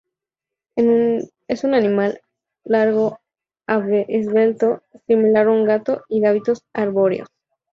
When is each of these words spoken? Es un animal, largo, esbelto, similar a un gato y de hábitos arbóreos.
Es 1.47 1.63
un 1.63 1.75
animal, 1.75 2.21
largo, 2.63 3.19
esbelto, 3.67 4.81
similar 5.05 5.45
a 5.47 5.51
un 5.51 5.63
gato 5.63 6.05
y 6.09 6.21
de 6.21 6.27
hábitos 6.27 6.65
arbóreos. 6.73 7.27